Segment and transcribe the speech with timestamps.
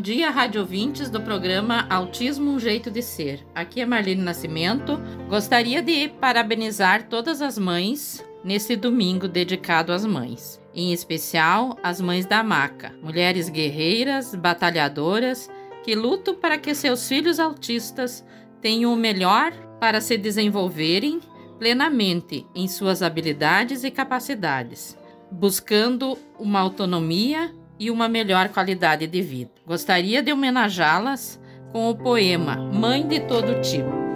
[0.00, 3.46] dia, rádio ouvintes do programa Autismo Um Jeito de Ser.
[3.54, 5.00] Aqui é Marlene Nascimento.
[5.28, 12.26] Gostaria de parabenizar todas as mães nesse domingo dedicado às mães, em especial as mães
[12.26, 15.50] da maca, mulheres guerreiras, batalhadoras
[15.82, 18.24] que lutam para que seus filhos autistas
[18.60, 21.20] tenham o melhor para se desenvolverem
[21.58, 24.96] plenamente em suas habilidades e capacidades,
[25.30, 29.50] buscando uma autonomia e uma melhor qualidade de vida.
[29.66, 31.40] Gostaria de homenageá-las
[31.72, 34.06] com o poema Mãe de Todo Tipo.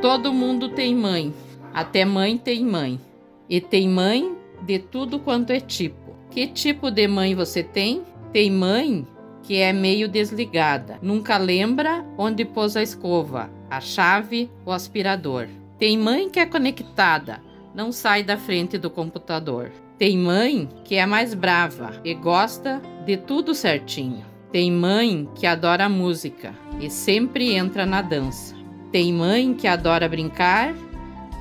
[0.00, 1.34] Todo mundo tem mãe,
[1.74, 3.00] até mãe tem mãe,
[3.48, 6.14] e tem mãe de tudo quanto é tipo.
[6.30, 8.02] Que tipo de mãe você tem?
[8.32, 9.06] Tem mãe
[9.42, 15.48] que é meio desligada, nunca lembra onde pôs a escova, a chave, o aspirador.
[15.78, 17.42] Tem mãe que é conectada,
[17.74, 19.70] não sai da frente do computador.
[19.98, 24.24] Tem mãe que é mais brava e gosta de tudo certinho.
[24.50, 28.54] Tem mãe que adora música e sempre entra na dança.
[28.90, 30.74] Tem mãe que adora brincar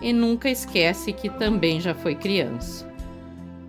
[0.02, 2.86] e nunca esquece que também já foi criança.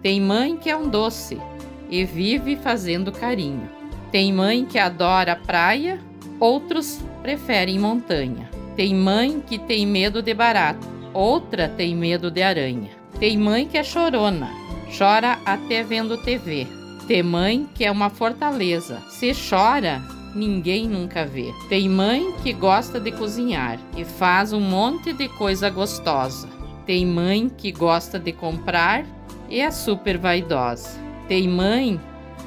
[0.02, 1.40] Tem mãe que é um doce
[1.88, 3.70] e vive fazendo carinho.
[4.10, 6.00] Tem mãe que adora praia,
[6.40, 8.55] outros preferem montanha.
[8.76, 12.90] Tem mãe que tem medo de barato, outra tem medo de aranha.
[13.18, 14.50] Tem mãe que é chorona,
[14.96, 16.66] chora até vendo TV.
[17.08, 20.02] Tem mãe que é uma fortaleza, se chora,
[20.34, 21.54] ninguém nunca vê.
[21.70, 26.46] Tem mãe que gosta de cozinhar e faz um monte de coisa gostosa.
[26.84, 29.06] Tem mãe que gosta de comprar
[29.48, 31.00] e é super vaidosa.
[31.26, 31.98] Tem mãe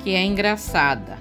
[0.03, 1.17] que é engraçada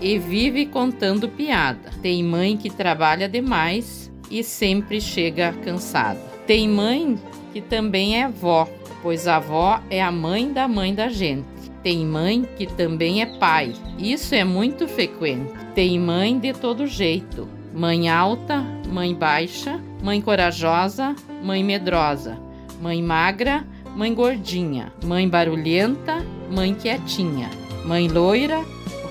[0.00, 1.90] e vive contando piada.
[2.00, 6.20] Tem mãe que trabalha demais e sempre chega cansada.
[6.46, 7.18] Tem mãe
[7.52, 8.68] que também é vó,
[9.02, 11.46] pois a avó é a mãe da mãe da gente.
[11.82, 15.52] Tem mãe que também é pai, isso é muito frequente.
[15.74, 22.38] Tem mãe de todo jeito: mãe alta, mãe baixa, mãe corajosa, mãe medrosa,
[22.82, 23.64] mãe magra,
[23.96, 27.50] mãe gordinha, mãe barulhenta, mãe quietinha,
[27.84, 28.64] mãe loira,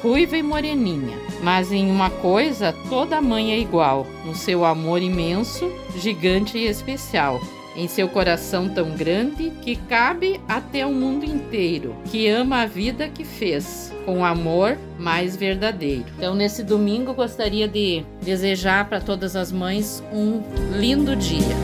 [0.04, 1.25] ruiva e moreninha.
[1.46, 7.40] Mas em uma coisa, toda mãe é igual: no seu amor imenso, gigante e especial.
[7.76, 13.10] Em seu coração tão grande que cabe até o mundo inteiro, que ama a vida
[13.10, 16.06] que fez, com amor mais verdadeiro.
[16.18, 20.42] Então, nesse domingo, gostaria de desejar para todas as mães um
[20.72, 21.56] lindo dia.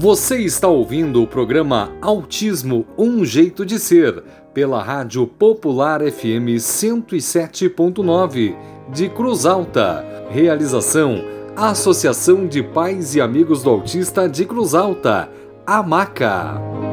[0.00, 8.56] Você está ouvindo o programa Autismo Um Jeito de Ser, pela Rádio Popular FM 107.9,
[8.92, 10.04] de Cruz Alta.
[10.30, 11.24] Realização:
[11.56, 15.30] Associação de Pais e Amigos do Autista de Cruz Alta,
[15.66, 16.89] AMACA.